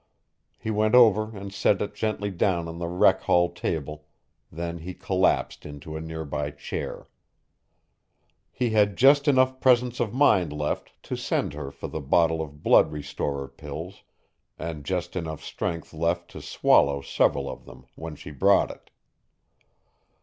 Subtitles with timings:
[0.57, 4.07] He went over and set it gently down on the rec hall table,
[4.51, 7.07] then he collapsed into a nearby chair.
[8.51, 12.63] He had just enough presence of mind left to send her for the bottle of
[12.63, 14.01] blood restorer pills,
[14.57, 18.89] and just enough strength left to swallow several of them when she brought it.